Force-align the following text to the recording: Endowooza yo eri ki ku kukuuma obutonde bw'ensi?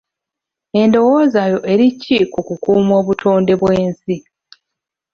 Endowooza 0.81 1.41
yo 1.51 1.59
eri 1.71 1.87
ki 2.01 2.17
ku 2.33 2.39
kukuuma 2.47 2.93
obutonde 3.01 3.53
bw'ensi? 3.59 4.15